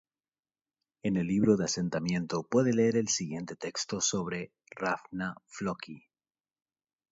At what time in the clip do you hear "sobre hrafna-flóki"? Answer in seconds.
4.01-6.07